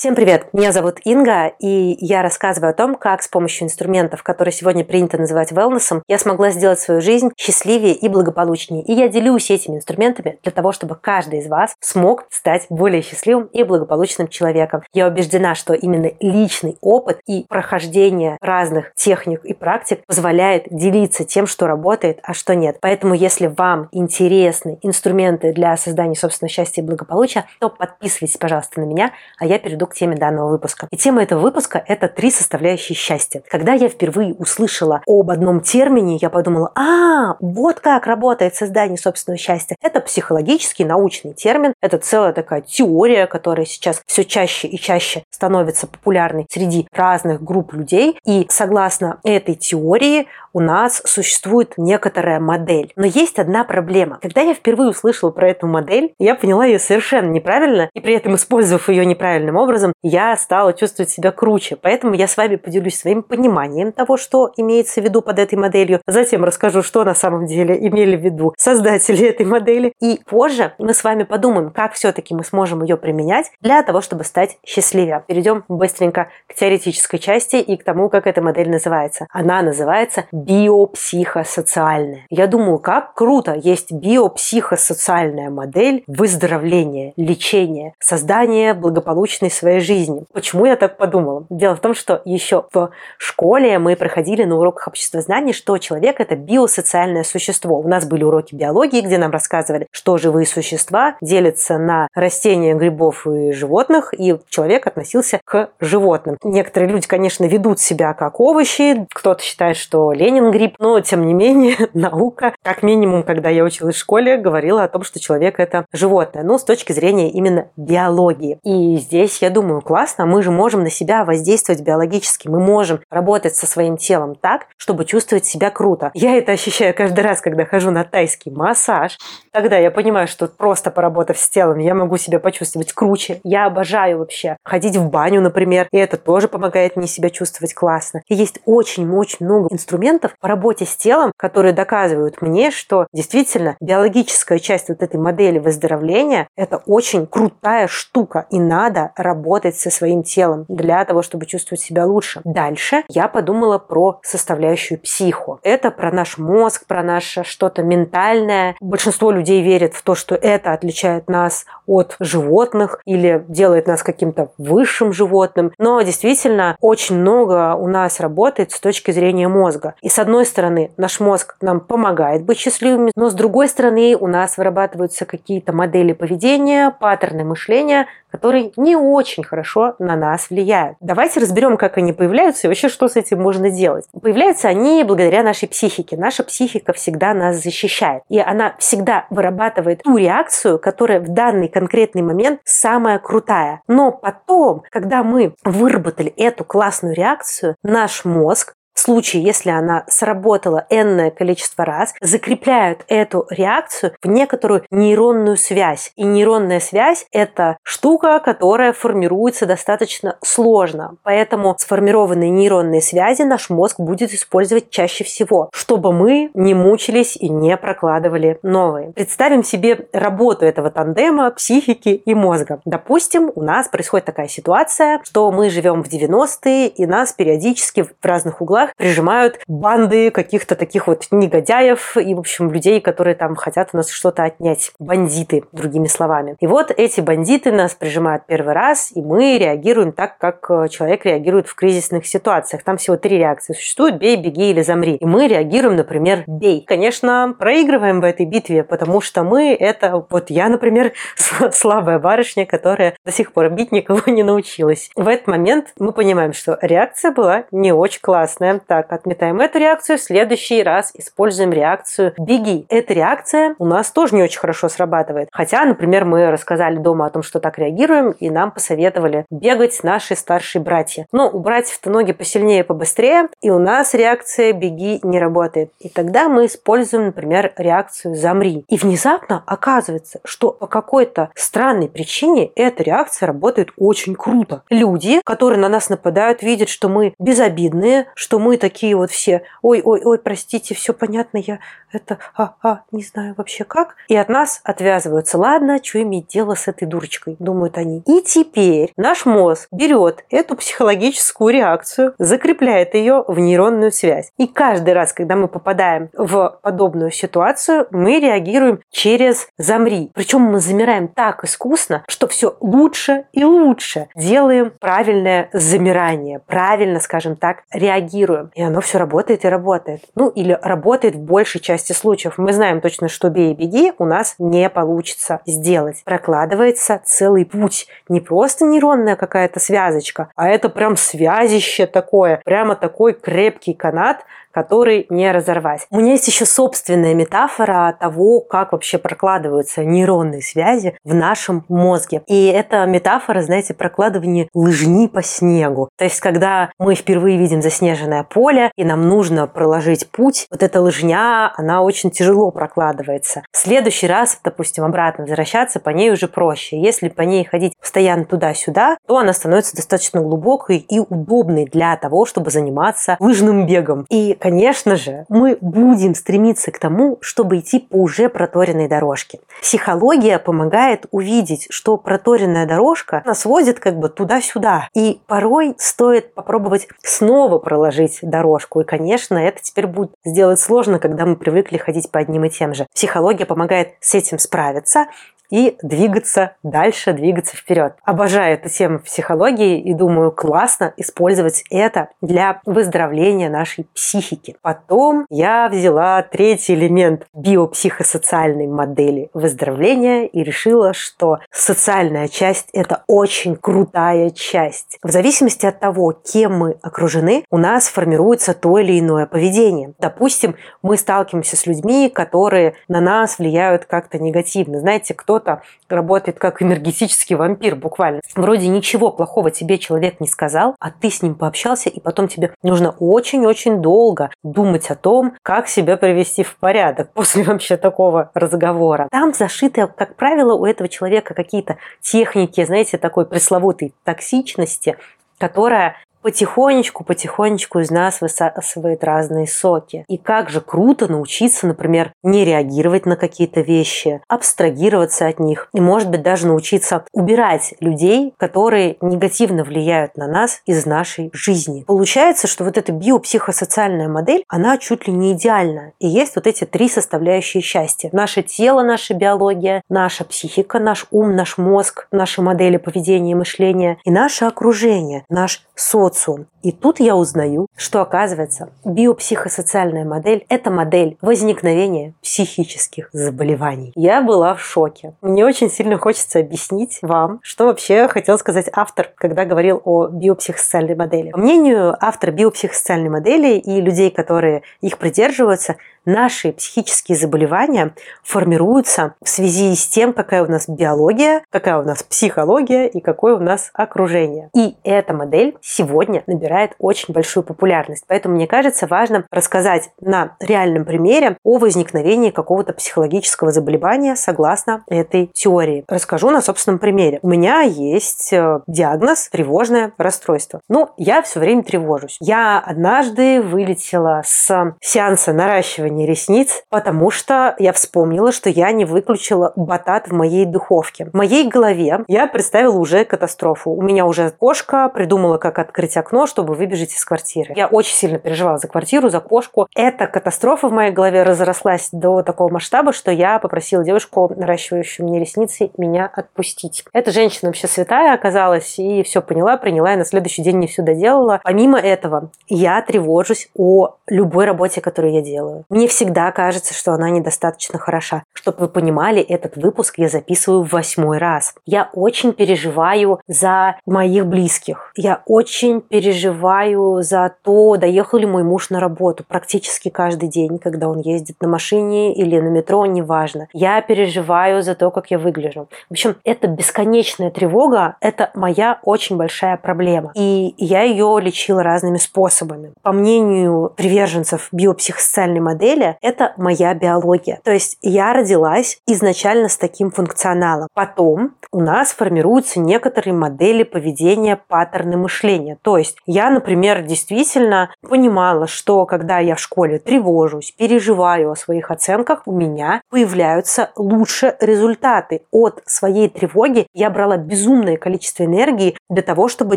Всем 0.01 0.15
привет! 0.15 0.47
Меня 0.55 0.73
зовут 0.73 0.97
Инга, 1.05 1.48
и 1.59 1.95
я 2.01 2.23
рассказываю 2.23 2.70
о 2.70 2.73
том, 2.73 2.95
как 2.95 3.20
с 3.20 3.29
помощью 3.29 3.67
инструментов, 3.67 4.23
которые 4.23 4.51
сегодня 4.51 4.83
принято 4.83 5.19
называть 5.19 5.53
wellness, 5.53 6.01
я 6.09 6.19
смогла 6.19 6.53
сделать 6.53 6.81
свою 6.81 7.03
жизнь 7.03 7.29
счастливее 7.37 7.93
и 7.93 8.09
благополучнее. 8.09 8.83
И 8.83 8.95
я 8.95 9.09
делюсь 9.09 9.51
этими 9.51 9.77
инструментами 9.77 10.39
для 10.43 10.53
того, 10.53 10.73
чтобы 10.73 10.95
каждый 10.95 11.41
из 11.41 11.48
вас 11.48 11.75
смог 11.81 12.25
стать 12.31 12.65
более 12.71 13.03
счастливым 13.03 13.45
и 13.53 13.62
благополучным 13.62 14.28
человеком. 14.28 14.83
Я 14.95 15.06
убеждена, 15.06 15.55
что 15.55 15.75
именно 15.75 16.11
личный 16.19 16.78
опыт 16.81 17.21
и 17.27 17.45
прохождение 17.47 18.39
разных 18.41 18.95
техник 18.95 19.45
и 19.45 19.53
практик 19.53 20.01
позволяет 20.06 20.65
делиться 20.71 21.27
тем, 21.27 21.47
что 21.47 21.67
работает, 21.67 22.21
а 22.23 22.33
что 22.33 22.55
нет. 22.55 22.78
Поэтому, 22.81 23.12
если 23.12 23.48
вам 23.48 23.91
интересны 23.93 24.78
инструменты 24.81 25.53
для 25.53 25.77
создания 25.77 26.17
собственного 26.17 26.51
счастья 26.51 26.81
и 26.81 26.87
благополучия, 26.87 27.45
то 27.59 27.69
подписывайтесь, 27.69 28.39
пожалуйста, 28.39 28.81
на 28.81 28.84
меня, 28.84 29.12
а 29.39 29.45
я 29.45 29.59
перейду 29.59 29.89
к 29.91 29.94
теме 29.94 30.16
данного 30.16 30.50
выпуска. 30.50 30.88
И 30.91 30.96
тема 30.96 31.22
этого 31.22 31.41
выпуска– 31.41 31.83
это 31.86 32.08
три 32.08 32.30
составляющие 32.30 32.96
счастья. 32.96 33.42
Когда 33.50 33.74
я 33.74 33.88
впервые 33.88 34.34
услышала 34.34 35.02
об 35.06 35.30
одном 35.30 35.60
термине, 35.60 36.19
я 36.20 36.30
подумала, 36.30 36.72
а, 36.74 37.36
вот 37.41 37.80
как 37.80 38.06
работает 38.06 38.55
создание 38.55 38.97
собственного 38.97 39.38
счастья. 39.38 39.77
Это 39.82 40.00
психологический, 40.00 40.84
научный 40.84 41.34
термин, 41.34 41.74
это 41.80 41.98
целая 41.98 42.32
такая 42.32 42.62
теория, 42.62 43.27
которая 43.27 43.66
сейчас 43.66 44.02
все 44.06 44.24
чаще 44.24 44.69
и 44.69 44.78
чаще 44.78 45.24
становится 45.30 45.86
популярной 45.86 46.47
среди 46.48 46.86
разных 46.92 47.42
групп 47.42 47.72
людей. 47.72 48.19
И 48.25 48.47
согласно 48.48 49.20
этой 49.25 49.54
теории 49.54 50.27
у 50.52 50.60
нас 50.60 51.02
существует 51.04 51.75
некоторая 51.77 52.41
модель. 52.41 52.92
Но 52.97 53.06
есть 53.06 53.38
одна 53.38 53.64
проблема. 53.64 54.19
Когда 54.20 54.42
я 54.42 54.54
впервые 54.54 54.91
услышала 54.91 55.30
про 55.30 55.48
эту 55.48 55.66
модель, 55.66 56.12
я 56.19 56.34
поняла 56.34 56.64
ее 56.64 56.78
совершенно 56.78 57.30
неправильно, 57.30 57.88
и 57.94 58.00
при 58.00 58.14
этом, 58.14 58.34
использовав 58.34 58.88
ее 58.88 59.06
неправильным 59.06 59.56
образом, 59.56 59.80
я 60.03 60.36
стала 60.36 60.73
чувствовать 60.73 61.11
себя 61.11 61.33
круче. 61.33 61.77
Поэтому 61.77 62.14
я 62.14 62.27
с 62.27 62.36
вами 62.36 62.56
поделюсь 62.56 62.99
своим 62.99 63.22
пониманием 63.22 63.93
того, 63.93 64.16
что 64.16 64.50
имеется 64.56 65.00
в 65.00 65.04
виду 65.04 65.22
под 65.22 65.38
этой 65.38 65.56
моделью. 65.56 66.00
Затем 66.06 66.44
расскажу, 66.44 66.82
что 66.82 67.04
на 67.04 67.15
самом 67.15 67.47
деле 67.47 67.77
имели 67.87 68.16
в 68.16 68.21
виду 68.21 68.54
создатели 68.56 69.27
этой 69.28 69.47
модели. 69.47 69.93
И 70.00 70.21
позже 70.27 70.72
мы 70.78 70.94
с 70.94 71.04
вами 71.04 71.22
подумаем, 71.25 71.71
как 71.71 71.93
все-таки 71.93 72.34
мы 72.34 72.44
сможем 72.44 72.82
ее 72.82 72.97
применять 72.97 73.50
для 73.60 73.82
того, 73.82 74.00
чтобы 74.00 74.25
стать 74.25 74.59
счастливее. 74.65 75.25
Перейдем 75.27 75.65
быстренько 75.69 76.28
к 76.47 76.54
теоретической 76.54 77.19
части 77.19 77.56
и 77.56 77.77
к 77.77 77.84
тому, 77.84 78.09
как 78.09 78.27
эта 78.27 78.43
модель 78.43 78.71
называется. 78.71 79.27
Она 79.31 79.62
называется 79.62 80.25
биопсихосоциальная. 80.33 82.27
Я 82.31 82.47
думаю, 82.47 82.78
как 82.78 83.15
круто 83.15 83.54
есть 83.54 83.93
биопсихосоциальная 83.93 85.50
модель 85.50 86.04
выздоровления, 86.06 87.12
лечения, 87.16 87.94
создания 87.99 88.75
благополучной 88.75 89.50
своей 89.50 89.69
жизни. 89.78 90.25
Почему 90.32 90.66
я 90.66 90.75
так 90.75 90.97
подумала? 90.97 91.47
Дело 91.50 91.76
в 91.76 91.81
том, 91.81 91.94
что 91.94 92.20
еще 92.25 92.64
в 92.72 92.91
школе 93.19 93.78
мы 93.78 93.94
проходили 93.94 94.42
на 94.42 94.58
уроках 94.58 94.88
обществознания, 94.88 95.53
что 95.53 95.78
человек– 95.78 96.16
это 96.19 96.34
биосоциальное 96.34 97.22
существо. 97.22 97.78
У 97.78 97.86
нас 97.86 98.06
были 98.06 98.25
уроки 98.25 98.56
биологии, 98.56 99.00
где 99.00 99.19
нам 99.19 99.30
рассказывали, 99.30 99.86
что 99.92 100.19
живые 100.19 100.47
существа 100.47 101.16
делятся 101.20 101.78
на 101.78 102.09
растения, 102.14 102.75
грибов 102.75 103.26
и 103.26 103.53
животных, 103.53 104.12
и 104.16 104.36
человек 104.48 104.86
относился 104.86 105.41
к 105.44 105.70
животным. 105.78 106.36
Некоторые 106.42 106.91
люди, 106.91 107.06
конечно, 107.06 107.44
ведут 107.44 107.78
себя 107.78 108.14
как 108.14 108.41
овощи, 108.41 109.06
кто-то 109.12 109.42
считает, 109.42 109.76
что 109.76 110.12
Ленин 110.12 110.50
грипп, 110.50 110.76
но 110.78 111.00
тем 111.00 111.26
не 111.26 111.34
менее 111.34 111.76
наука, 111.94 112.54
как 112.62 112.82
минимум, 112.82 113.22
когда 113.22 113.50
я 113.50 113.64
училась 113.64 113.97
в 113.97 113.98
школе, 113.98 114.36
говорила 114.36 114.84
о 114.84 114.88
том, 114.88 115.03
что 115.03 115.20
человек 115.20 115.60
это 115.60 115.86
животное, 115.92 116.42
ну, 116.42 116.59
с 116.59 116.64
точки 116.64 116.92
зрения 116.92 117.30
именно 117.30 117.69
биологии. 117.76 118.59
И 118.64 118.97
здесь, 118.97 119.42
я 119.42 119.50
думаю, 119.50 119.59
классно, 119.81 120.26
мы 120.26 120.43
же 120.43 120.50
можем 120.50 120.82
на 120.82 120.91
себя 120.91 121.25
воздействовать 121.25 121.82
биологически, 121.82 122.48
мы 122.48 122.60
можем 122.60 123.00
работать 123.10 123.56
со 123.56 123.66
своим 123.66 123.97
телом 123.97 124.34
так, 124.34 124.66
чтобы 124.76 125.04
чувствовать 125.04 125.44
себя 125.44 125.71
круто. 125.71 126.10
Я 126.15 126.37
это 126.37 126.53
ощущаю 126.53 126.94
каждый 126.94 127.21
раз, 127.21 127.41
когда 127.41 127.65
хожу 127.65 127.91
на 127.91 128.04
тайский 128.04 128.50
массаж. 128.50 129.19
Тогда 129.53 129.76
я 129.76 129.91
понимаю, 129.91 130.28
что 130.28 130.47
просто 130.47 130.91
поработав 130.91 131.38
с 131.38 131.48
телом, 131.48 131.78
я 131.78 131.94
могу 131.94 132.16
себя 132.16 132.38
почувствовать 132.38 132.93
круче. 132.93 133.41
Я 133.44 133.66
обожаю 133.66 134.19
вообще 134.19 134.56
ходить 134.65 134.97
в 134.97 135.10
баню, 135.10 135.41
например, 135.41 135.88
и 135.91 135.98
это 135.98 136.16
тоже 136.16 136.48
помогает 136.48 136.97
мне 136.97 137.06
себя 137.06 137.31
чувствовать 137.31 137.75
классно. 137.75 138.22
И 138.28 138.34
есть 138.34 138.60
очень-очень 138.65 139.44
много 139.47 139.69
инструментов 139.71 140.34
по 140.41 140.48
работе 140.48 140.87
с 140.87 140.97
телом, 140.97 141.32
которые 141.37 141.72
доказывают 141.72 142.41
мне, 142.41 142.71
что 142.71 143.06
действительно 143.12 143.77
биологическая 143.81 144.59
часть 144.59 144.88
вот 144.88 145.03
этой 145.03 145.21
модели 145.21 145.59
выздоровления– 145.59 146.48
это 146.56 146.78
очень 146.87 147.27
крутая 147.27 147.88
штука, 147.88 148.47
и 148.50 148.59
надо 148.59 149.12
работать 149.16 149.50
со 149.59 149.91
своим 149.91 150.22
телом 150.22 150.65
для 150.69 151.05
того, 151.05 151.22
чтобы 151.22 151.47
чувствовать 151.47 151.81
себя 151.81 152.06
лучше. 152.06 152.41
Дальше 152.44 153.05
я 153.09 153.28
подумала 153.28 153.78
про 153.78 154.21
составляющую 154.22 154.99
психу. 154.99 155.61
Это 155.62 155.91
про 155.91 156.12
наш 156.12 156.38
мозг, 156.38 156.87
про 156.87 157.03
наше 157.03 157.44
что-то 157.44 157.83
ментальное. 157.83 158.77
Большинство 158.81 159.31
людей 159.31 159.62
верит 159.62 159.94
в 159.94 160.03
то, 160.03 160.15
что 160.15 160.34
это 160.34 160.72
отличает 160.72 161.28
нас 161.28 161.66
от 161.87 162.16
животных 162.21 163.00
или 163.05 163.44
делает 163.49 163.87
нас 163.87 164.03
каким-то 164.03 164.53
высшим 164.59 165.12
животным. 165.12 165.72
Но 165.78 166.00
действительно 166.03 166.77
очень 166.81 167.16
много 167.16 167.75
у 167.75 167.89
нас 167.89 168.21
работает 168.21 168.72
с 168.72 168.81
точки 168.81 169.10
зрения 169.10 169.49
мозга. 169.49 169.94
И 170.00 170.09
с 170.09 170.19
одной 170.19 170.47
стороны, 170.47 170.91
наш 170.97 171.21
мозг 171.21 171.56
нам 171.60 171.81
помогает 171.81 172.44
быть 172.44 172.59
счастливыми, 172.59 173.10
но 173.16 173.31
с 173.31 173.34
другой 173.34 173.69
стороны, 173.69 174.16
у 174.19 174.27
нас 174.27 174.56
вырабатываются 174.56 175.25
какие-то 175.25 175.72
модели 175.72 176.12
поведения, 176.12 176.91
паттерны 176.91 177.44
мышления, 177.44 178.06
которые 178.30 178.72
не 178.76 178.96
очень 178.96 179.44
хорошо 179.44 179.94
на 179.98 180.16
нас 180.16 180.50
влияют. 180.50 180.96
Давайте 181.00 181.41
разберем, 181.41 181.76
как 181.76 181.98
они 181.98 182.12
появляются 182.12 182.66
и 182.66 182.68
вообще, 182.68 182.88
что 182.88 183.08
с 183.08 183.16
этим 183.16 183.41
можно 183.41 183.70
делать. 183.70 184.06
Появляются 184.20 184.68
они 184.68 185.04
благодаря 185.04 185.42
нашей 185.42 185.68
психике. 185.68 186.16
Наша 186.16 186.44
психика 186.44 186.92
всегда 186.92 187.34
нас 187.34 187.62
защищает. 187.62 188.22
И 188.28 188.38
она 188.38 188.74
всегда 188.78 189.26
вырабатывает 189.30 190.02
ту 190.02 190.16
реакцию, 190.16 190.78
которая 190.78 191.21
в 191.21 191.28
данный 191.28 191.68
конкретный 191.68 192.22
момент 192.22 192.60
самая 192.65 193.18
крутая. 193.18 193.82
Но 193.88 194.12
потом, 194.12 194.83
когда 194.91 195.22
мы 195.22 195.54
выработали 195.65 196.33
эту 196.36 196.65
классную 196.65 197.15
реакцию, 197.15 197.76
наш 197.83 198.24
мозг 198.24 198.74
случае, 199.00 199.42
если 199.42 199.70
она 199.70 200.04
сработала 200.08 200.86
энное 200.91 201.30
количество 201.30 201.84
раз, 201.84 202.14
закрепляют 202.20 203.04
эту 203.08 203.47
реакцию 203.50 204.12
в 204.22 204.28
некоторую 204.28 204.84
нейронную 204.91 205.56
связь. 205.56 206.12
И 206.16 206.24
нейронная 206.24 206.80
связь– 206.80 207.26
это 207.32 207.76
штука, 207.82 208.41
которая 208.41 208.92
формируется 208.92 209.66
достаточно 209.66 210.36
сложно. 210.42 211.16
Поэтому 211.22 211.76
сформированные 211.78 212.50
нейронные 212.50 213.02
связи 213.02 213.42
наш 213.42 213.70
мозг 213.70 213.98
будет 213.98 214.32
использовать 214.32 214.91
чаще 214.91 215.24
всего, 215.24 215.70
чтобы 215.72 216.12
мы 216.12 216.50
не 216.54 216.74
мучились 216.74 217.36
и 217.36 217.48
не 217.48 217.76
прокладывали 217.76 218.58
новые. 218.62 219.12
Представим 219.12 219.64
себе 219.64 220.08
работу 220.12 220.64
этого 220.64 220.91
тандема 220.91 221.50
психики 221.50 222.08
и 222.08 222.34
мозга. 222.34 222.80
Допустим, 222.84 223.50
у 223.54 223.62
нас 223.62 223.88
происходит 223.88 224.26
такая 224.26 224.48
ситуация, 224.48 225.20
что 225.24 225.50
мы 225.50 225.70
живем 225.70 226.02
в 226.02 226.08
90-е, 226.08 226.88
и 226.88 227.06
нас 227.06 227.32
периодически 227.32 228.02
в 228.02 228.10
разных 228.22 228.60
углах 228.60 228.90
прижимают 228.97 229.59
банды 229.66 230.31
каких-то 230.31 230.77
таких 230.77 231.07
вот 231.07 231.27
негодяев 231.31 232.16
и, 232.16 232.34
в 232.34 232.39
общем, 232.39 232.71
людей, 232.71 233.01
которые 233.01 233.34
там 233.34 233.54
хотят 233.54 233.91
у 233.92 233.97
нас 233.97 234.10
что-то 234.10 234.45
отнять. 234.45 234.92
Бандиты, 234.98 235.65
другими 235.72 236.07
словами. 236.07 236.57
И 236.60 236.66
вот 236.66 236.91
эти 236.97 237.21
бандиты 237.21 237.72
нас 237.72 237.95
прижимают 237.95 238.45
первый 238.47 238.75
раз, 238.75 239.13
и 239.15 239.22
мы 239.22 239.59
реагируем 239.59 240.13
так, 240.13 240.39
как 240.39 240.71
э, 240.71 240.89
человек 240.89 241.25
реагирует 241.25 241.69
в 241.69 241.75
кризисных 241.75 242.27
ситуациях. 242.27 242.83
Там 242.83 242.97
всего 242.97 243.16
три 243.16 243.39
реакции 243.39 243.72
существует: 243.72 244.19
бей, 244.19 244.37
беги 244.37 244.71
или 244.71 244.83
замри. 244.83 245.16
И 245.16 245.25
мы 245.25 245.48
реагируем, 245.48 245.97
например, 245.97 246.45
бей. 246.47 246.84
Конечно, 246.86 247.54
проигрываем 247.59 248.21
в 248.21 248.25
этой 248.25 248.47
битве, 248.47 248.84
потому 248.84 249.21
что 249.21 249.43
мы 249.43 249.75
это... 249.75 250.25
Вот 250.31 250.51
я, 250.51 250.69
например, 250.69 251.13
слабая 251.72 252.19
барышня, 252.19 252.66
которая 252.66 253.16
до 253.25 253.33
сих 253.33 253.53
пор 253.53 253.71
бить 253.71 253.93
никого 253.93 254.21
не 254.27 254.43
научилась. 254.43 255.10
В 255.16 255.28
этот 255.28 255.47
момент 255.47 255.93
мы 255.98 256.12
понимаем, 256.12 256.52
что 256.52 256.78
реакция 256.81 257.33
была 257.33 257.64
не 257.71 257.93
очень 257.93 258.21
классная. 258.21 258.70
Так, 258.78 259.12
отметаем 259.12 259.61
эту 259.61 259.78
реакцию, 259.78 260.19
в 260.19 260.21
следующий 260.21 260.83
раз 260.83 261.11
используем 261.14 261.73
реакцию 261.73 262.35
«беги». 262.38 262.87
Эта 262.88 263.14
реакция 263.14 263.75
у 263.78 263.85
нас 263.85 264.11
тоже 264.12 264.37
не 264.37 264.43
очень 264.43 264.61
хорошо 264.61 264.88
срабатывает. 264.88 265.49
Хотя, 265.50 265.85
например, 265.85 266.25
мы 266.25 266.50
рассказали 266.50 266.97
дома 266.97 267.26
о 267.26 267.31
том, 267.31 267.43
что 267.43 267.59
так 267.59 267.78
реагируем, 267.78 268.31
и 268.33 268.50
нам 268.50 268.71
посоветовали 268.71 269.47
бегать 269.50 269.99
наши 270.05 270.37
старшие 270.37 270.83
братья. 270.83 271.26
Но 271.33 271.50
у 271.50 271.59
братьев-то 271.59 272.11
ноги 272.11 272.33
посильнее, 272.33 272.85
побыстрее, 272.85 273.49
и 273.61 273.71
у 273.71 273.78
нас 273.78 274.14
реакция 274.14 274.73
«беги» 274.73 275.19
не 275.23 275.40
работает. 275.40 275.90
И 275.99 276.09
тогда 276.09 276.49
мы 276.49 276.67
используем, 276.67 277.26
например, 277.26 277.73
реакцию 277.76 278.35
«замри». 278.37 278.85
И 278.88 278.97
внезапно 278.97 279.64
оказывается, 279.67 280.40
что 280.45 280.71
по 280.71 280.87
какой-то 280.87 281.50
странной 281.55 282.09
причине 282.09 282.71
эта 282.76 283.02
реакция 283.02 283.47
работает 283.49 283.90
очень 283.97 284.35
круто. 284.35 284.83
Люди, 284.90 285.40
которые 285.45 285.81
на 285.81 285.88
нас 285.88 286.09
нападают, 286.09 286.62
видят, 286.62 286.88
что 286.88 287.09
мы 287.09 287.35
безобидные, 287.38 288.26
что 288.35 288.59
мы 288.61 288.76
такие 288.76 289.16
вот 289.16 289.30
все 289.30 289.62
«ой-ой-ой, 289.83 290.38
простите, 290.38 290.95
все 290.95 291.12
понятно, 291.12 291.59
я 291.59 291.78
это, 292.12 292.38
а, 292.57 292.75
а, 292.83 293.00
не 293.12 293.23
знаю 293.23 293.54
вообще 293.57 293.85
как». 293.85 294.16
И 294.28 294.37
от 294.37 294.49
нас 294.49 294.80
отвязываются. 294.85 295.59
Ладно, 295.59 295.99
что 296.02 296.21
иметь 296.23 296.49
дело 296.49 296.75
с 296.75 296.88
этой 296.88 297.07
дурочкой, 297.07 297.57
думают 297.59 297.99
они. 297.99 298.23
И 298.26 298.42
теперь 298.42 299.12
наш 299.16 299.47
мозг 299.47 299.88
берет 299.90 300.45
эту 300.50 300.76
психологическую 300.76 301.73
реакцию, 301.73 302.35
закрепляет 302.38 303.14
ее 303.14 303.45
в 303.47 303.59
нейронную 303.59 304.12
связь. 304.12 304.52
И 304.59 304.66
каждый 304.66 305.14
раз, 305.14 305.33
когда 305.33 305.57
мы 305.57 305.68
попадаем 305.68 306.30
в 306.33 306.78
подобную 306.83 307.30
ситуацию, 307.30 308.07
мы 308.11 308.40
реагируем 308.40 309.00
через 309.11 309.68
«замри». 309.78 310.30
Причем 310.35 310.62
мы 310.62 310.80
замираем 310.80 311.28
так 311.28 311.64
искусно, 311.64 312.25
что 312.28 312.47
все 312.49 312.76
лучше 312.80 313.47
и 313.52 313.64
лучше 313.64 314.28
делаем 314.35 314.92
правильное 315.00 315.68
замирание, 315.73 316.61
правильно, 316.66 317.21
скажем 317.21 317.57
так, 317.57 317.85
реагируем. 317.92 318.50
И 318.75 318.82
оно 318.82 319.00
все 319.00 319.18
работает 319.18 319.64
и 319.64 319.68
работает. 319.68 320.23
Ну, 320.35 320.49
или 320.49 320.78
работает 320.80 321.35
в 321.35 321.40
большей 321.40 321.80
части 321.80 322.12
случаев. 322.12 322.58
Мы 322.58 322.73
знаем 322.73 323.00
точно, 323.00 323.28
что 323.28 323.50
бей 323.50 323.73
и 323.73 323.75
беги 323.75 324.12
у 324.18 324.25
нас 324.25 324.54
не 324.58 324.88
получится 324.88 325.61
сделать. 325.66 326.23
Прокладывается 326.25 327.20
целый 327.25 327.64
путь. 327.64 328.06
Не 328.28 328.40
просто 328.40 328.85
нейронная 328.85 329.37
какая-то 329.37 329.80
связочка, 329.80 330.50
а 330.56 330.68
это 330.68 330.88
прям 330.88 331.16
связище 331.16 332.06
такое, 332.06 332.61
прямо 332.64 332.97
такой 332.97 333.32
крепкий 333.32 333.94
канат, 333.94 334.44
который 334.73 335.26
не 335.31 335.50
разорвать. 335.50 336.07
У 336.11 336.19
меня 336.19 336.33
есть 336.33 336.47
еще 336.49 336.64
собственная 336.64 337.35
метафора 337.35 338.17
того, 338.19 338.61
как 338.61 338.93
вообще 338.93 339.19
прокладываются 339.19 340.05
нейронные 340.05 340.62
связи 340.62 341.17
в 341.25 341.35
нашем 341.35 341.85
мозге. 341.88 342.43
И 342.47 342.67
это 342.67 343.05
метафора, 343.07 343.62
знаете, 343.62 343.95
прокладывание 343.95 344.69
лыжни 344.75 345.28
по 345.28 345.43
снегу. 345.43 346.09
То 346.17 346.25
есть, 346.25 346.40
когда 346.40 346.90
мы 346.99 347.14
впервые 347.14 347.59
видим 347.59 347.83
заснеженное 347.83 348.45
поле, 348.45 348.90
и 348.97 349.05
нам 349.05 349.28
нужно 349.28 349.67
проложить 349.67 350.28
путь, 350.31 350.67
вот 350.71 350.83
эта 350.83 351.00
лыжня, 351.00 351.73
она 351.76 352.02
очень 352.02 352.31
тяжело 352.31 352.71
прокладывается. 352.71 353.62
В 353.73 353.76
следующий 353.76 354.26
раз, 354.26 354.59
допустим, 354.62 355.05
обратно 355.05 355.45
возвращаться, 355.45 356.00
по 356.00 356.11
ней 356.11 356.31
уже 356.31 356.49
проще. 356.49 357.00
Если 357.00 357.28
по 357.28 357.43
ней 357.43 357.64
ходить 357.64 357.95
постоянно 357.99 358.45
туда-сюда, 358.45 359.17
то 359.26 359.38
она 359.38 359.52
становится 359.52 359.97
достаточно 359.97 360.40
глубокой 360.40 360.99
и 360.99 361.19
удобной 361.21 361.87
для 361.87 362.17
того, 362.17 362.47
чтобы 362.47 362.71
заниматься 362.71 363.37
лыжным 363.40 363.87
бегом. 363.87 364.26
И 364.28 364.57
конечно 364.61 365.16
же, 365.16 365.45
мы 365.49 365.78
будем 365.80 366.35
стремиться 366.35 366.92
к 366.92 366.99
тому, 366.99 367.38
чтобы 367.40 367.78
идти 367.78 367.99
по 367.99 368.16
уже 368.16 368.49
проторенной 368.49 369.09
дорожке. 369.09 369.61
Психология 369.80 370.59
помогает 370.59 371.26
увидеть, 371.30 371.87
что 371.90 372.16
проторенная 372.16 372.87
дорожка 372.87 373.42
нас 373.45 373.64
возит 373.64 373.99
как 373.99 374.18
бы 374.18 374.28
туда-сюда. 374.28 375.09
И 375.14 375.40
порой 375.47 375.95
стоит 375.99 376.54
попробовать 376.54 377.09
снова 377.23 377.78
проложить 377.78 378.38
дорожку. 378.42 379.00
И, 379.00 379.04
конечно, 379.04 379.57
это 379.57 379.83
теперь 379.83 380.07
будет 380.07 380.33
сделать 380.45 380.78
сложно, 380.78 381.18
когда 381.18 381.47
мы 381.47 381.57
привыкли 381.57 381.97
ходить 381.97 382.30
по 382.30 382.40
одним 382.40 382.64
и 382.64 382.71
тем 382.71 382.95
же. 382.95 383.07
Психология 383.14 383.66
помогает 383.66 384.14
с 384.21 384.35
этим 384.35 384.59
справиться 384.59 385.26
и 385.71 385.97
двигаться 386.02 386.73
дальше, 386.83 387.33
двигаться 387.33 387.76
вперед. 387.76 388.14
Обожаю 388.25 388.75
эту 388.75 388.88
тему 388.88 389.21
психологии 389.21 390.00
и 390.00 390.12
думаю, 390.14 390.52
классно 390.52 391.14
использовать 391.17 391.85
это 391.90 392.28
для 392.40 392.81
выздоровления 392.85 393.71
нашей 393.71 394.05
психики. 394.14 394.76
Потом 394.83 395.47
я 395.49 395.88
взяла 395.88 396.43
третий 396.43 396.95
элемент 396.95 397.47
биопсихосоциальной 397.55 398.87
модели 398.87 399.50
выздоровления 399.55 400.45
и 400.45 400.62
решила, 400.62 401.12
что 401.12 401.59
социальная 401.71 402.49
часть– 402.49 402.88
это 402.93 403.23
очень 403.26 403.76
крутая 403.76 404.50
часть. 404.50 405.19
В 405.23 405.31
зависимости 405.31 405.87
от 405.87 406.00
того, 406.00 406.33
кем 406.33 406.76
мы 406.76 406.97
окружены, 407.02 407.64
у 407.71 407.78
нас 407.78 408.09
формируется 408.09 408.75
то 408.75 408.99
или 408.99 409.19
иное 409.19 409.47
поведение. 409.47 410.14
Допустим, 410.19 410.76
мы 411.02 411.17
сталкиваемся 411.17 411.76
с 411.76 411.87
людьми, 411.87 412.28
которые 412.28 412.95
на 413.09 413.21
нас 413.21 413.59
влияют 413.59 414.07
как-то 414.07 414.38
негативно. 414.38 414.99
Знаете, 414.99 415.35
кто 415.35 415.60
кто-то 415.61 415.83
работает 416.09 416.59
как 416.59 416.83
энергетический 416.83 417.57
вампир 417.57 417.95
буквально. 417.95 418.40
Вроде 418.54 418.88
ничего 418.88 419.30
плохого 419.30 419.71
тебе 419.71 419.99
человек 419.99 420.40
не 420.40 420.49
сказал, 420.49 420.97
а 420.99 421.11
ты 421.11 421.30
с 421.30 421.42
ним 421.42 421.54
пообщался, 421.54 422.09
и 422.09 422.21
потом 422.21 422.49
тебе 422.49 422.75
нужно 422.83 423.14
очень-очень 423.18 424.00
долго 424.00 424.50
думать 424.62 425.11
о 425.11 425.14
том, 425.14 425.54
как 425.62 425.88
себя 425.88 426.16
привести 426.16 426.62
в 426.62 426.76
порядок 426.76 427.30
после 427.35 427.62
вообще 427.62 427.97
такого 427.97 428.50
разговора. 428.54 429.28
Там 429.30 429.54
зашиты, 429.54 430.07
как 430.07 430.37
правило, 430.37 430.75
у 430.75 430.85
этого 430.85 431.09
человека 431.09 431.54
какие-то 431.54 431.99
техники, 432.21 432.85
знаете, 432.85 433.18
такой 433.18 433.47
пресловутой 433.47 434.14
токсичности, 434.25 435.16
которая 435.59 436.16
потихонечку, 436.42 437.25
потихонечку 437.25 438.00
из 438.00 438.11
нас 438.11 438.40
высасывает 438.40 439.25
разные 439.25 439.66
соки. 439.66 440.25
И 440.28 440.38
как 440.38 440.71
же 440.71 440.81
круто 440.81 441.31
научиться, 441.31 441.87
например, 441.87 442.33
не 442.42 442.64
реагировать 442.64 443.26
на 443.26 443.37
какие-то 443.37 443.81
вещи, 443.81 444.40
абстрагироваться 444.49 445.47
от 445.47 445.61
них 445.61 445.88
и, 445.92 446.00
может 446.00 446.31
быть, 446.31 446.42
даже 446.42 446.67
научиться 446.67 447.25
убирать 447.33 447.95
людей, 448.00 448.55
которые 448.57 449.17
негативно 449.21 449.85
влияют 449.85 450.37
на 450.37 450.47
нас 450.47 450.83
из 450.87 451.07
нашей 451.07 451.50
жизни. 451.53 452.05
Получается, 452.07 452.67
что 452.67 452.85
вот 452.85 452.97
эта 452.97 453.12
биопсихосоциальная 453.12 454.29
модель, 454.29 454.64
она 454.69 454.99
чуть 454.99 455.26
ли 455.26 455.33
не 455.33 455.53
идеальна. 455.53 456.12
И 456.19 456.26
есть 456.26 456.57
вот 456.57 456.67
эти 456.67 456.85
три 456.85 457.09
составляющие 457.09 457.83
счастья. 457.83 458.31
Наше 458.33 458.62
тело, 458.62 459.03
наша 459.03 459.35
биология, 459.35 460.03
наша 460.09 460.45
психика, 460.45 460.99
наш 460.99 461.26
ум, 461.31 461.55
наш 461.55 461.79
мозг, 461.79 462.26
наши 462.31 462.62
модели 462.62 462.97
поведения 462.97 463.53
и 463.53 463.55
мышления 463.55 464.19
и 464.25 464.31
наше 464.31 464.64
окружение, 464.64 465.45
наш 465.49 465.87
социум 465.95 466.30
социум. 466.31 466.67
И 466.83 466.93
тут 466.93 467.21
я 467.21 467.37
узнаю, 467.37 467.87
что 467.97 468.23
оказывается 468.23 468.91
биопсихосоциальная 469.05 470.25
модель– 470.25 470.65
это 470.69 470.91
модель 470.91 471.37
возникновения 471.43 472.35
психических 472.43 473.29
заболеваний. 473.33 474.13
Я 474.15 474.41
была 474.41 474.75
в 474.75 474.81
шоке. 474.81 475.35
Мне 475.43 475.67
очень 475.67 475.91
сильно 475.91 476.17
хочется 476.17 476.61
объяснить 476.61 477.19
вам, 477.23 477.61
что 477.63 477.87
вообще 477.87 478.29
хотел 478.29 478.59
сказать 478.59 478.89
автор, 478.93 479.31
когда 479.37 479.65
говорил 479.65 480.01
о 480.05 480.29
биопсихосоциальной 480.29 481.17
модели. 481.17 481.51
По 481.51 481.59
мнению 481.59 482.17
автора 482.21 482.51
биопсихосоциальной 482.53 483.29
модели 483.29 483.79
и 483.79 484.01
людей, 484.01 484.31
которые 484.31 484.83
их 485.03 485.19
придерживаются, 485.19 485.97
наши 486.25 486.73
психические 486.73 487.37
заболевания 487.37 488.15
формируются 488.43 489.35
в 489.43 489.49
связи 489.49 489.95
с 489.95 490.07
тем, 490.07 490.33
какая 490.33 490.65
у 490.65 490.71
нас 490.71 490.89
биология, 490.89 491.62
какая 491.71 491.99
у 491.99 492.03
нас 492.03 492.23
психология 492.23 493.07
и 493.07 493.21
какое 493.21 493.57
у 493.57 493.61
нас 493.61 493.91
окружение. 493.95 494.71
И 494.75 494.97
эта 495.05 495.35
модель 495.35 495.77
сегодня 495.81 496.43
набирает 496.47 496.93
очень 496.99 497.33
большую 497.33 497.65
популярность. 497.65 498.25
Поэтому 498.27 498.55
мне 498.57 498.67
кажется 498.67 499.07
важно 499.07 499.45
рассказать 499.50 500.11
на 500.21 500.57
реальном 500.61 501.05
примере 501.05 501.57
о 501.65 501.79
возникновении 501.79 502.50
какого-то 502.50 502.93
психологического 502.93 503.73
заболевания 503.73 504.37
согласно 504.37 505.05
этой 505.09 505.50
теории. 505.53 506.05
Расскажу 506.09 506.50
на 506.50 506.62
собственном 506.62 506.99
примере. 506.99 507.39
У 507.43 507.49
меня 507.49 507.83
есть 507.83 508.53
э, 508.53 508.81
диагноз 508.87 509.49
тревожное 509.49 510.12
расстройство. 510.19 510.81
Ну, 510.89 511.11
я 511.17 511.43
все 511.43 511.61
время 511.61 511.83
тревожусь. 511.83 512.37
Я 512.41 512.79
однажды 512.79 513.62
вылетела 513.62 514.43
с 514.45 514.95
сеанса 515.00 515.53
наращивания 515.53 516.20
наращивания 516.21 516.27
ресниц, 516.27 516.83
потому 516.89 517.31
что 517.31 517.75
я 517.79 517.93
вспомнила, 517.93 518.53
что 518.53 518.71
я 518.71 518.93
не 518.93 519.05
выключила 519.05 519.73
батат 519.77 520.29
в 520.29 520.33
моей 520.33 520.65
духовке. 520.65 521.27
В 521.27 521.35
моей 521.35 521.69
голове 521.69 522.21
я 522.29 522.47
представила 522.47 522.97
уже 522.97 523.25
катастрофу. 523.25 523.91
У 523.91 524.03
меня 524.03 524.27
уже 524.27 524.50
кошка 524.50 525.09
придумала, 525.09 525.59
как 525.59 525.79
открыть 525.79 526.17
окно, 526.17 526.47
чтобы 526.47 526.75
выбежать 526.75 527.12
из 527.12 527.25
квартиры. 527.25 527.75
Я 527.77 527.87
очень 527.87 528.15
сильно 528.15 528.39
переживала 528.39 528.79
за 528.79 528.89
квартиру, 528.89 529.29
за 529.29 529.41
кошку. 529.41 529.89
Эта 529.95 530.27
катастрофа 530.27 530.89
в 530.89 530.93
моей 530.93 531.12
голове 531.12 531.43
разрослась 531.43 532.09
до 532.12 532.43
такого 532.43 532.73
масштаба, 532.73 533.12
что 533.12 533.31
я 533.31 533.59
попросила 533.59 534.05
девушку, 534.05 534.53
наращивающую 534.55 535.27
мне 535.27 535.41
ресницы, 535.41 535.91
меня 535.97 536.31
отпустить. 536.33 537.05
Эта 537.12 537.31
женщина 537.31 537.69
вообще 537.69 537.87
святая 537.87 538.35
оказалась 538.35 538.99
и 538.99 539.23
все 539.23 539.41
поняла, 539.43 539.77
приняла, 539.77 540.15
и 540.15 540.17
на 540.17 540.25
следующий 540.25 540.62
день 540.62 540.79
не 540.79 540.87
все 540.87 541.03
доделала. 541.03 541.61
Помимо 541.62 541.99
этого, 541.99 542.50
я 542.69 543.00
тревожусь 543.03 543.69
о 543.77 544.15
любой 544.29 544.65
работе, 544.65 545.00
которую 545.00 545.35
я 545.35 545.43
делаю. 545.43 545.85
Мне 545.89 546.00
всегда 546.07 546.50
кажется, 546.52 546.95
что 546.95 547.12
она 547.12 547.30
недостаточно 547.30 547.99
хороша. 547.99 548.42
Чтобы 548.52 548.78
вы 548.80 548.88
понимали, 548.88 549.40
этот 549.42 549.76
выпуск 549.76 550.14
я 550.19 550.28
записываю 550.28 550.83
в 550.85 550.92
восьмой 550.92 551.38
раз. 551.38 551.75
Я 551.87 552.11
очень 552.12 552.52
переживаю 552.52 553.40
за 553.49 553.97
моих 554.07 554.47
близких. 554.47 555.12
Я 555.16 555.42
очень 555.47 556.00
переживаю 556.00 557.23
за 557.23 557.54
то, 557.62 557.97
доехал 557.97 558.38
ли 558.38 558.47
мой 558.47 558.62
муж 558.62 558.90
на 558.90 559.00
работу 559.00 559.45
практически 559.47 560.09
каждый 560.09 560.49
день, 560.49 560.78
когда 560.78 561.09
он 561.09 561.21
ездит 561.21 561.57
на 561.61 561.69
машине 561.69 562.35
или 562.35 562.59
на 562.61 562.69
метро, 562.69 563.07
неважно. 563.07 563.69
Я 563.73 564.00
переживаю 564.02 564.83
за 564.83 564.95
то, 564.95 565.11
как 565.11 565.30
я 565.30 565.38
выгляжу. 565.38 565.88
В 566.09 566.12
общем, 566.12 566.37
это 566.45 566.69
бесконечная 566.69 567.50
тревога, 567.50 568.16
это 568.21 568.50
моя 568.54 569.00
очень 569.02 569.37
большая 569.37 569.76
проблема. 569.76 570.33
И 570.35 570.75
я 570.78 571.02
ее 571.02 571.38
лечила 571.40 571.83
разными 571.83 572.19
способами. 572.19 572.92
По 573.02 573.12
мнению 573.12 573.92
приверженцев 573.97 574.69
биопсихосоциальной 574.73 575.61
модели, 575.61 575.89
это 576.20 576.52
моя 576.56 576.94
биология. 576.94 577.61
То 577.64 577.73
есть 577.73 577.99
я 578.02 578.32
родилась 578.32 578.99
изначально 579.06 579.68
с 579.68 579.76
таким 579.76 580.11
функционалом. 580.11 580.88
Потом 580.94 581.54
у 581.73 581.80
нас 581.80 582.12
формируются 582.12 582.80
некоторые 582.80 583.35
модели 583.35 583.82
поведения, 583.82 584.61
паттерны 584.68 585.16
мышления. 585.16 585.78
То 585.82 585.99
есть 585.99 586.16
я, 586.26 586.50
например, 586.50 587.02
действительно 587.02 587.90
понимала, 588.09 588.66
что 588.66 589.06
когда 589.06 589.38
я 589.38 589.54
в 589.54 589.61
школе 589.61 589.99
тревожусь, 589.99 590.73
переживаю 590.73 591.52
о 591.52 591.56
своих 591.56 591.90
оценках, 591.90 592.42
у 592.47 592.52
меня 592.52 593.02
появляются 593.11 593.90
лучше 593.97 594.56
результаты. 594.61 595.42
От 595.50 595.82
своей 595.87 596.28
тревоги 596.28 596.87
я 596.92 597.11
брала 597.11 597.37
безумное 597.37 597.97
количество 597.97 598.44
энергии 598.44 598.97
для 599.11 599.23
того, 599.23 599.49
чтобы 599.49 599.76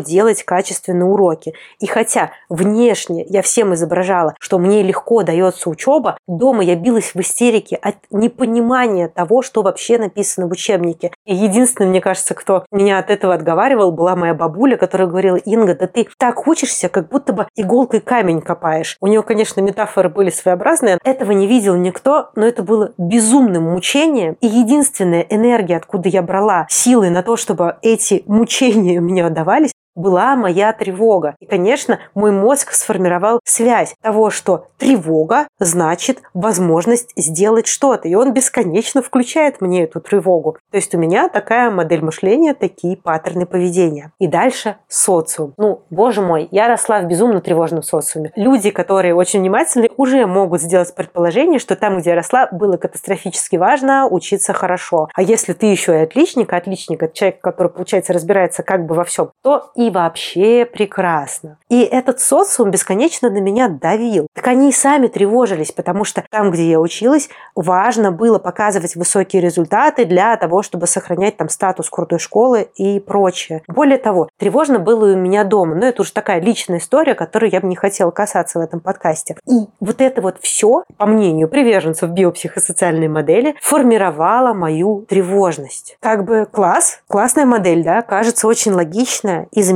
делать 0.00 0.42
качественные 0.44 1.04
уроки. 1.04 1.52
И 1.80 1.86
хотя 1.86 2.30
внешне 2.48 3.24
я 3.28 3.42
всем 3.42 3.74
изображала, 3.74 4.34
что 4.40 4.58
мне 4.58 4.82
легко 4.82 5.22
дается 5.22 5.68
учеба, 5.68 6.16
дома 6.26 6.62
я 6.62 6.76
билась 6.76 7.14
в 7.14 7.20
истерике 7.20 7.76
от 7.76 7.96
непонимания 8.10 9.08
того, 9.08 9.42
что 9.42 9.62
вообще 9.62 9.98
написано 9.98 10.46
в 10.46 10.52
учебнике. 10.52 11.12
И 11.26 11.34
единственный, 11.34 11.88
мне 11.88 12.00
кажется, 12.00 12.34
кто 12.34 12.64
меня 12.70 12.98
от 12.98 13.10
этого 13.10 13.34
отговаривал, 13.34 13.92
была 13.92 14.16
моя 14.16 14.34
бабуля, 14.34 14.76
которая 14.76 15.08
говорила, 15.08 15.36
Инга, 15.36 15.74
да 15.74 15.86
ты 15.86 16.06
так 16.16 16.46
учишься, 16.46 16.88
как 16.88 17.08
будто 17.08 17.32
бы 17.32 17.48
иголкой 17.56 18.00
камень 18.00 18.40
копаешь. 18.40 18.96
У 19.00 19.08
нее, 19.08 19.22
конечно, 19.22 19.60
метафоры 19.60 20.08
были 20.08 20.30
своеобразные. 20.30 20.98
Этого 21.04 21.32
не 21.32 21.46
видел 21.46 21.74
никто, 21.74 22.30
но 22.36 22.46
это 22.46 22.62
было 22.62 22.92
безумным 22.98 23.64
мучением. 23.64 24.36
И 24.40 24.46
единственная 24.46 25.26
энергия, 25.28 25.76
откуда 25.76 26.08
я 26.08 26.22
брала 26.22 26.66
силы 26.70 27.10
на 27.10 27.22
то, 27.22 27.36
чтобы 27.36 27.76
эти 27.82 28.22
мучения 28.26 29.00
меня 29.00 29.23
давались, 29.30 29.72
была 29.94 30.36
моя 30.36 30.72
тревога. 30.72 31.36
И, 31.40 31.46
конечно, 31.46 31.98
мой 32.14 32.30
мозг 32.30 32.72
сформировал 32.72 33.40
связь 33.44 33.94
того, 34.02 34.30
что 34.30 34.66
тревога 34.78 35.48
значит 35.58 36.22
возможность 36.34 37.12
сделать 37.16 37.66
что-то. 37.66 38.08
И 38.08 38.14
он 38.14 38.32
бесконечно 38.32 39.02
включает 39.02 39.60
мне 39.60 39.84
эту 39.84 40.00
тревогу. 40.00 40.58
То 40.70 40.76
есть 40.76 40.94
у 40.94 40.98
меня 40.98 41.28
такая 41.28 41.70
модель 41.70 42.02
мышления, 42.02 42.54
такие 42.54 42.96
паттерны 42.96 43.46
поведения. 43.46 44.12
И 44.18 44.26
дальше 44.26 44.76
социум. 44.88 45.54
Ну, 45.56 45.82
боже 45.90 46.20
мой, 46.20 46.48
я 46.50 46.68
росла 46.68 47.00
в 47.00 47.06
безумно 47.06 47.40
тревожном 47.40 47.82
социуме. 47.82 48.32
Люди, 48.36 48.70
которые 48.70 49.14
очень 49.14 49.40
внимательны, 49.40 49.90
уже 49.96 50.26
могут 50.26 50.60
сделать 50.60 50.94
предположение, 50.94 51.58
что 51.58 51.76
там, 51.76 51.98
где 51.98 52.10
я 52.10 52.16
росла, 52.16 52.48
было 52.50 52.76
катастрофически 52.76 53.56
важно 53.56 54.06
учиться 54.06 54.52
хорошо. 54.52 55.08
А 55.14 55.22
если 55.22 55.52
ты 55.52 55.66
еще 55.66 55.92
и 55.92 56.02
отличник, 56.02 56.52
отличник, 56.52 57.02
это 57.02 57.14
человек, 57.14 57.40
который, 57.40 57.68
получается, 57.68 58.12
разбирается 58.12 58.62
как 58.62 58.86
бы 58.86 58.94
во 58.94 59.04
всем, 59.04 59.30
то 59.42 59.70
и 59.74 59.83
вообще 59.90 60.64
прекрасно. 60.64 61.58
И 61.68 61.82
этот 61.82 62.20
социум 62.20 62.70
бесконечно 62.70 63.30
на 63.30 63.38
меня 63.38 63.68
давил. 63.68 64.28
Так 64.34 64.46
они 64.48 64.70
и 64.70 64.72
сами 64.72 65.08
тревожились, 65.08 65.72
потому 65.72 66.04
что 66.04 66.24
там, 66.30 66.50
где 66.50 66.70
я 66.70 66.80
училась, 66.80 67.28
важно 67.54 68.12
было 68.12 68.38
показывать 68.38 68.96
высокие 68.96 69.42
результаты 69.42 70.04
для 70.04 70.36
того, 70.36 70.62
чтобы 70.62 70.86
сохранять 70.86 71.36
там 71.36 71.48
статус 71.48 71.90
крутой 71.90 72.18
школы 72.18 72.68
и 72.76 73.00
прочее. 73.00 73.62
Более 73.68 73.98
того, 73.98 74.28
тревожно 74.38 74.78
было 74.78 75.10
и 75.10 75.14
у 75.14 75.18
меня 75.18 75.44
дома. 75.44 75.74
Но 75.74 75.86
это 75.86 76.02
уже 76.02 76.12
такая 76.12 76.40
личная 76.40 76.78
история, 76.78 77.14
которую 77.14 77.50
я 77.50 77.60
бы 77.60 77.66
не 77.66 77.76
хотела 77.76 78.10
касаться 78.10 78.58
в 78.58 78.62
этом 78.62 78.80
подкасте. 78.80 79.36
И 79.46 79.66
вот 79.80 80.00
это 80.00 80.20
вот 80.20 80.36
все, 80.40 80.84
по 80.96 81.06
мнению 81.06 81.48
приверженцев 81.48 82.10
биопсихосоциальной 82.10 83.08
модели, 83.08 83.56
формировало 83.60 84.54
мою 84.54 85.04
тревожность. 85.08 85.96
Как 86.00 86.24
бы 86.24 86.46
класс, 86.50 87.02
классная 87.08 87.46
модель, 87.46 87.82
да, 87.82 88.02
кажется 88.02 88.46
очень 88.46 88.72
логичная 88.72 89.48
и 89.50 89.62
замечательная. 89.62 89.73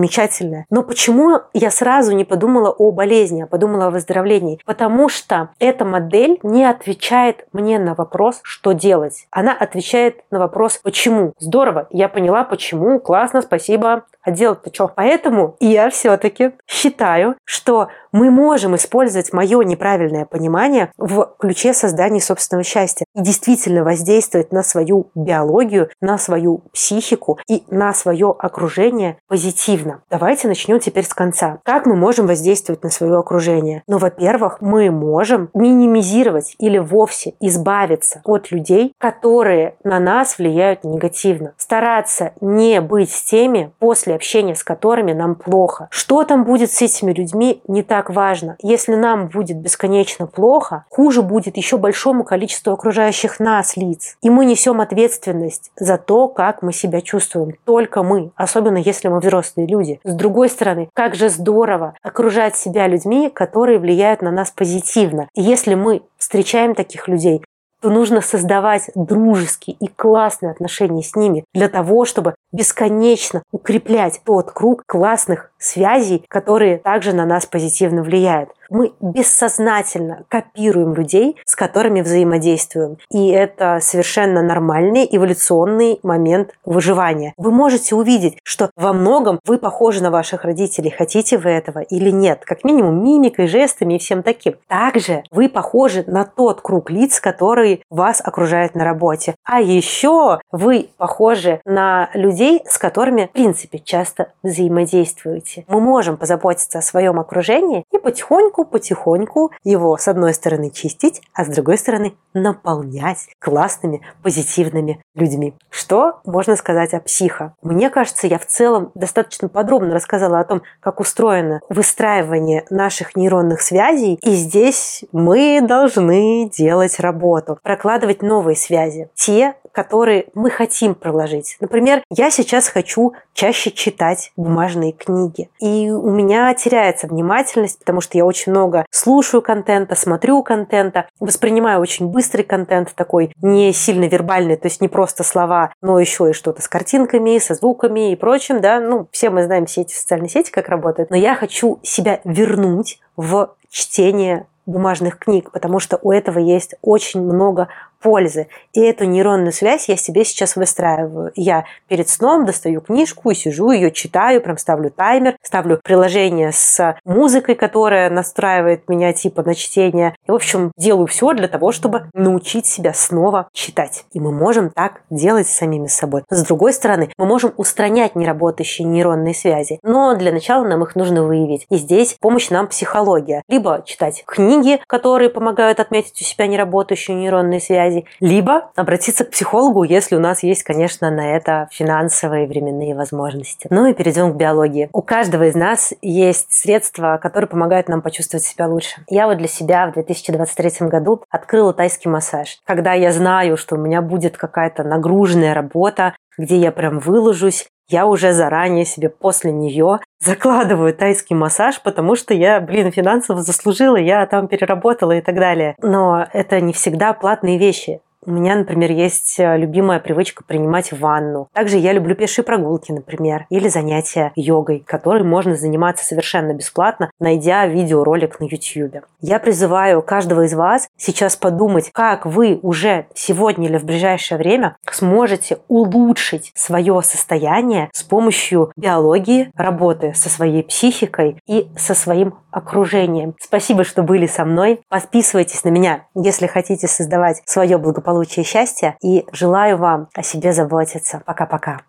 Но 0.71 0.83
почему 0.83 1.41
я 1.53 1.71
сразу 1.71 2.15
не 2.15 2.25
подумала 2.25 2.71
о 2.71 2.91
болезни, 2.93 3.43
а 3.43 3.47
подумала 3.47 3.87
о 3.87 3.91
выздоровлении? 3.91 4.61
Потому 4.65 5.09
что 5.09 5.51
эта 5.59 5.85
модель 5.85 6.39
не 6.43 6.65
отвечает 6.65 7.47
мне 7.53 7.79
на 7.79 7.95
вопрос, 7.95 8.41
что 8.43 8.73
делать. 8.73 9.27
Она 9.31 9.53
отвечает 9.53 10.25
на 10.31 10.39
вопрос, 10.39 10.79
почему. 10.79 11.33
Здорово, 11.39 11.89
я 11.91 12.09
поняла, 12.09 12.45
почему, 12.45 13.01
классно, 13.01 13.43
спасибо. 13.43 14.05
А 14.29 14.31
делать-то 14.31 14.69
что? 14.71 14.93
Поэтому 14.95 15.57
я 15.59 15.89
все-таки 15.89 16.51
считаю, 16.67 17.37
что 17.47 17.89
мы 18.13 18.31
можем 18.31 18.77
использовать 18.77 19.33
мое 19.33 19.63
неправильное 19.63 20.27
понимание 20.27 20.93
в 20.99 21.35
ключе 21.39 21.73
создания 21.73 22.21
собственного 22.21 22.63
счастья 22.63 23.07
и 23.15 23.23
действительно 23.23 23.85
воздействовать 23.85 24.53
на 24.53 24.63
свою 24.63 25.11
биологию, 25.15 25.89
на 26.03 26.19
свою 26.19 26.59
психику 26.75 27.39
и 27.49 27.63
на 27.69 27.95
свое 27.95 28.35
окружение 28.39 29.17
позитивно. 29.29 30.03
Давайте 30.11 30.47
начнем 30.47 30.79
теперь 30.79 31.05
с 31.05 31.15
конца. 31.15 31.61
Как 31.65 31.87
мы 31.87 31.97
можем 31.97 32.27
воздействовать 32.27 32.83
на 32.83 32.91
свое 32.91 33.17
окружение? 33.17 33.83
Ну, 33.87 33.97
во-первых, 33.97 34.61
мы 34.61 34.91
можем 34.91 35.49
минимизировать 35.55 36.55
или 36.59 36.77
вовсе 36.77 37.33
избавиться 37.41 38.21
от 38.25 38.51
людей, 38.51 38.93
которые 38.99 39.77
на 39.85 39.99
нас 39.99 40.37
влияют 40.37 40.85
негативно. 40.85 41.55
Стараться 41.57 42.33
не 42.43 42.83
быть 42.83 43.11
с 43.11 43.23
теми, 43.23 43.73
после 43.79 44.18
общения 44.19 44.57
с 44.57 44.65
которыми 44.65 45.13
нам 45.13 45.37
плохо. 45.37 45.87
Что 45.93 46.25
там 46.25 46.45
будет 46.45 46.73
с 46.73 46.83
этими 46.83 47.13
людьми, 47.13 47.63
не 47.69 47.85
так 47.85 48.11
важно. 48.11 48.57
Если 48.61 48.97
нам 48.97 49.29
будет 49.29 49.59
бесконечно 49.59 50.27
плохо, 50.27 50.85
хуже 50.91 51.23
будет 51.23 51.57
еще 51.57 51.79
большому 51.79 52.25
количеству 52.25 52.73
окружающих 52.73 53.39
нас 53.39 53.77
лиц. 53.77 54.17
И 54.21 54.29
мы 54.29 54.45
несем 54.45 54.81
ответственность 54.81 55.71
за 55.77 55.99
то, 55.99 56.27
как 56.27 56.63
мы 56.63 56.73
себя 56.73 57.01
чувствуем. 57.01 57.55
Только 57.65 58.03
мы, 58.03 58.33
особенно 58.35 58.79
если 58.79 59.07
мы 59.07 59.21
взрослые 59.21 59.69
люди. 59.69 60.01
С 60.03 60.15
другой 60.15 60.49
стороны, 60.49 60.89
как 60.95 61.15
же 61.15 61.29
здорово 61.29 61.95
окружать 62.03 62.57
себя 62.57 62.89
людьми, 62.89 63.31
которые 63.31 63.79
влияют 63.79 64.21
на 64.21 64.33
нас 64.33 64.51
позитивно. 64.51 65.29
И 65.35 65.43
если 65.43 65.75
мы 65.75 66.03
встречаем 66.17 66.75
таких 66.75 67.07
людей, 67.07 67.45
то 67.81 67.91
нужно 67.91 68.21
создавать 68.21 68.91
дружеские 68.95 69.77
и 69.79 69.89
классные 69.89 70.51
отношения 70.51 71.03
с 71.03 71.15
ними 71.15 71.45
для 71.55 71.69
того, 71.69 72.05
чтобы 72.05 72.35
бесконечно 72.53 73.43
укреплять 73.53 74.21
тот 74.25 74.51
круг 74.51 74.83
классных 74.87 75.53
связей, 75.59 76.25
которые 76.29 76.79
также 76.79 77.13
на 77.13 77.25
нас 77.25 77.47
позитивно 77.47 78.03
влияют. 78.03 78.51
Мы 78.71 78.93
бессознательно 79.01 80.25
копируем 80.29 80.95
людей, 80.95 81.37
с 81.47 81.57
которыми 81.57 82.03
взаимодействуем. 82.03 82.99
И 83.11 83.31
это 83.31 83.79
совершенно 83.81 84.43
нормальный 84.43 85.09
эволюционный 85.11 85.99
момент 86.03 86.51
выживания. 86.67 87.33
Вы 87.39 87.51
можете 87.51 87.95
увидеть, 87.95 88.39
что 88.43 88.71
во 88.77 88.93
многом 88.93 89.41
вы 89.47 89.59
похожи 89.59 90.03
на 90.03 90.11
ваших 90.11 90.45
родителей, 90.45 90.91
хотите 90.91 91.39
вы 91.39 91.51
этого 91.51 91.79
или 91.79 92.11
нет. 92.11 92.43
Как 92.45 92.63
минимум 92.63 93.03
мимикой, 93.03 93.47
жестами 93.47 93.95
и 93.95 93.99
всем 93.99 94.23
таким. 94.23 94.57
Также 94.69 95.23
вы 95.31 95.49
похожи 95.49 96.05
на 96.07 96.25
тот 96.25 96.61
круг 96.61 96.91
лиц, 96.91 97.21
который 97.21 97.83
вас 97.89 98.21
окружает 98.23 98.75
на 98.75 98.85
работе. 98.85 99.35
А 99.45 99.63
еще 99.63 100.41
вы 100.53 100.91
похожи 100.99 101.61
на 101.65 102.11
людей, 102.13 102.61
с 102.67 102.77
которыми, 102.77 103.27
в 103.27 103.33
принципе, 103.33 103.79
часто 103.79 104.33
взаимодействуете. 104.43 105.48
Мы 105.67 105.81
можем 105.81 106.17
позаботиться 106.17 106.79
о 106.79 106.83
своем 106.83 107.19
окружении 107.19 107.85
и 107.93 107.99
потихоньку 107.99 108.65
потихоньку 108.65 109.53
его 109.65 109.97
с 109.97 110.09
одной 110.09 110.35
стороны 110.35 110.71
чистить, 110.71 111.23
а 111.35 111.45
с 111.45 111.49
другой 111.49 111.79
стороны 111.79 112.15
наполнять 112.35 113.29
классными, 113.39 114.03
позитивными 114.23 115.03
людьми. 115.15 115.55
Что 115.71 116.21
можно 116.25 116.57
сказать 116.57 116.95
о 116.95 117.01
психо? 117.01 117.55
Мне 117.63 117.91
кажется, 117.91 118.27
я 118.27 118.39
в 118.39 118.47
целом 118.47 118.91
достаточно 118.95 119.49
подробно 119.49 119.95
рассказала 119.95 120.41
о 120.41 120.45
том, 120.45 120.63
как 120.81 121.01
устроено 121.01 121.61
выстраивание 121.69 122.65
наших 122.71 123.17
нейронных 123.17 123.61
связей. 123.61 124.19
И 124.23 124.31
здесь 124.31 125.05
мы 125.13 125.61
должны 125.63 126.51
делать 126.51 127.01
работу, 127.01 127.59
прокладывать 127.63 128.23
новые 128.23 128.57
связи. 128.57 129.11
Те, 129.15 129.55
которые 129.79 130.27
мы 130.35 130.51
хотим 130.51 130.97
проложить. 130.97 131.57
Например, 131.61 132.03
я 132.11 132.33
сейчас 132.33 132.69
хочу 132.69 133.13
чаще 133.33 133.71
читать 133.71 134.33
бумажные 134.37 134.91
книги. 134.91 135.38
Книги. 135.39 135.51
И 135.61 135.91
у 135.91 136.11
меня 136.11 136.53
теряется 136.55 137.07
внимательность, 137.07 137.79
потому 137.79 138.01
что 138.01 138.19
я 138.19 138.25
очень 138.25 138.53
много 138.53 138.85
слушаю 138.91 139.43
контента, 139.43 139.95
смотрю 139.95 140.43
контента, 140.43 141.09
воспринимаю 141.21 141.81
очень 141.81 142.09
быстрый 142.09 142.43
контент, 142.43 142.95
такой 142.95 143.33
не 143.43 143.73
сильно 143.73 144.05
вербальный, 144.05 144.57
то 144.57 144.67
есть 144.67 144.81
не 144.81 144.89
просто 144.89 145.25
слова, 145.25 145.73
но 145.83 145.99
еще 145.99 146.31
и 146.31 146.33
что-то 146.33 146.63
с 146.63 146.69
картинками, 146.69 147.39
со 147.39 147.55
звуками 147.55 148.13
и 148.13 148.17
прочим, 148.17 148.61
да, 148.61 148.81
ну, 148.81 149.09
все 149.13 149.31
мы 149.31 149.45
знаем 149.45 149.67
все 149.67 149.83
эти 149.83 149.95
социальные 149.95 150.31
сети, 150.31 150.51
как 150.51 150.69
работают, 150.69 151.11
но 151.11 151.17
я 151.17 151.35
хочу 151.35 151.79
себя 151.83 152.21
вернуть 152.25 153.01
в 153.17 153.51
чтение 153.71 154.47
бумажных 154.67 155.19
книг, 155.19 155.51
потому 155.51 155.81
что 155.81 155.99
у 156.03 156.13
этого 156.13 156.39
есть 156.39 156.75
очень 156.83 157.23
много 157.23 157.69
пользы. 158.01 158.49
И 158.73 158.81
эту 158.81 159.05
нейронную 159.05 159.53
связь 159.53 159.89
я 159.89 159.97
себе 159.97 160.25
сейчас 160.25 160.57
выстраиваю. 160.57 161.33
Я 161.35 161.65
перед 161.89 162.09
сном 162.09 162.45
достаю 162.45 162.81
книжку 162.81 163.31
и 163.31 163.35
сижу, 163.35 163.71
ее 163.71 163.91
читаю, 163.91 164.41
прям 164.41 164.59
ставлю 164.59 164.91
таймер, 164.91 165.37
ставлю 165.43 165.81
приложение 165.83 166.53
с 166.53 166.97
музыкой, 167.05 167.55
которая 167.55 168.11
настраивает 168.11 168.89
меня 168.89 169.13
типа 169.13 169.43
на 169.43 169.55
чтение. 169.55 170.15
И, 170.27 170.31
в 170.31 170.35
общем, 170.35 170.73
делаю 170.77 171.07
все 171.07 171.33
для 171.33 171.49
того, 171.49 171.73
чтобы 171.73 172.11
научить 172.15 172.67
себя 172.67 172.93
снова 172.95 173.49
читать. 173.53 174.05
И 174.13 174.21
мы 174.21 174.33
можем 174.33 174.71
так 174.71 175.03
делать 175.11 175.49
с 175.49 175.55
самими 175.55 175.87
собой. 175.87 176.23
С 176.31 176.45
другой 176.45 176.73
стороны, 176.73 177.11
мы 177.19 177.27
можем 177.27 177.53
устранять 177.57 178.15
неработающие 178.15 178.87
нейронные 178.87 179.35
связи. 179.35 179.79
Но 179.83 180.15
для 180.15 180.33
начала 180.33 180.65
нам 180.65 180.83
их 180.83 180.95
нужно 180.97 181.25
выявить. 181.25 181.67
И 181.71 181.77
здесь 181.77 182.17
помощь 182.21 182.51
нам 182.51 182.69
психология. 182.69 183.43
Либо 183.49 183.83
читать 183.85 184.23
книги, 184.27 184.81
которые 184.87 185.31
помогают 185.31 185.81
отметить 185.81 186.21
у 186.21 186.25
себя 186.25 186.47
неработающие 186.47 187.17
нейронные 187.17 187.61
связи, 187.61 187.88
связи, 187.89 188.05
либо 188.21 188.71
обратиться 188.77 189.25
к 189.25 189.31
психологу, 189.31 189.83
если 189.83 190.17
у 190.17 190.21
нас 190.21 190.43
есть, 190.43 190.63
конечно, 190.63 191.11
на 191.11 191.37
это 191.37 191.69
финансовые 191.71 192.47
временные 192.47 192.95
возможности. 192.95 193.67
Ну 193.71 193.87
и 193.87 193.95
перейдем 193.95 194.33
к 194.33 194.37
биологии. 194.37 194.89
У 194.93 195.03
каждого 195.03 195.45
из 195.45 195.55
нас 195.55 195.93
есть 196.03 196.53
средства, 196.53 197.19
которые 197.21 197.49
помогают 197.49 197.89
нам 197.89 198.03
почувствовать 198.03 198.45
себя 198.45 198.67
лучше. 198.67 199.03
Я 199.09 199.27
вот 199.27 199.39
для 199.39 199.49
себя 199.49 199.89
в 199.89 199.93
2023 199.95 200.89
году 200.89 201.23
открыла 201.31 201.73
тайский 201.73 202.11
массаж. 202.11 202.59
Когда 202.65 202.93
я 202.93 203.13
знаю, 203.13 203.57
что 203.57 203.77
у 203.77 203.79
меня 203.79 204.03
будет 204.03 204.37
какая-то 204.37 204.85
нагруженная 204.85 205.55
работа, 205.55 206.15
где 206.37 206.57
я 206.57 206.73
прям 206.73 207.01
выложусь, 207.01 207.69
я 207.89 208.07
уже 208.07 208.33
заранее 208.33 208.85
себе 208.85 209.09
после 209.09 209.53
нее 209.53 210.01
закладываю 210.21 210.95
тайский 210.95 211.35
массаж, 211.35 211.81
потому 211.83 212.17
что 212.17 212.35
я, 212.35 212.61
блин, 212.61 212.93
финансово 212.93 213.43
заслужила, 213.43 213.97
я 213.97 214.27
там 214.27 214.49
переработала 214.49 215.13
и 215.13 215.21
так 215.21 215.37
далее. 215.37 215.75
Но 215.81 216.27
это 216.33 216.61
не 216.61 216.73
всегда 216.73 217.13
платные 217.13 217.59
вещи. 217.59 218.01
У 218.29 218.31
меня, 218.31 218.57
например, 218.57 218.91
есть 218.91 219.41
э, 219.41 219.57
любимая 219.57 220.01
привычка 220.01 220.45
принимать 220.45 220.93
ванну. 220.93 221.49
Также 221.55 221.79
я 221.79 221.95
люблю 221.95 222.15
пешие 222.15 222.45
прогулки, 222.45 222.93
например, 222.93 223.47
или 223.49 223.69
занятия 223.69 224.33
йогой, 224.37 224.85
которой 224.87 225.23
можно 225.23 225.57
заниматься 225.57 226.05
совершенно 226.05 226.53
бесплатно, 226.53 227.11
найдя 227.21 227.65
видеоролик 227.65 228.39
на 228.39 228.45
YouTube. 228.45 229.07
Я 229.23 229.39
призываю 229.39 230.03
каждого 230.03 230.43
из 230.43 230.53
вас 230.53 230.89
сейчас 230.99 231.37
подумать, 231.37 231.89
как 231.91 232.27
вы 232.27 232.61
уже 232.61 233.07
сегодня 233.15 233.67
или 233.67 233.79
в 233.79 233.85
ближайшее 233.85 234.37
время 234.37 234.77
сможете 234.93 235.61
улучшить 235.69 236.53
свое 236.55 237.01
состояние 237.03 237.89
с 237.95 238.03
помощью 238.03 238.73
биологии, 238.77 239.51
работы 239.57 240.13
со 240.15 240.29
своей 240.29 240.65
психикой 240.65 241.39
и 241.47 241.69
со 241.79 241.95
своим 241.95 242.35
окружением. 242.51 243.35
Спасибо, 243.41 243.85
что 243.85 244.03
были 244.03 244.27
со 244.27 244.45
мной. 244.45 244.83
Подписывайтесь 244.91 245.65
на 245.65 245.71
меня, 245.71 246.05
если 246.15 246.47
хотите 246.47 246.89
создавать 246.89 247.41
свое 247.47 247.79
благополучие 247.79 248.18
и 248.23 248.43
счастье. 248.43 248.97
И 249.03 249.25
желаю 249.33 249.79
вам 249.79 250.09
о 250.15 250.23
себе 250.23 250.53
заботиться. 250.53 251.23
Пока-пока. 251.25 251.81